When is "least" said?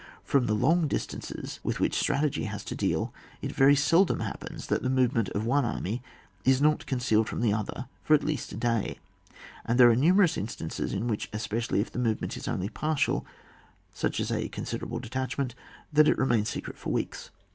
8.23-8.51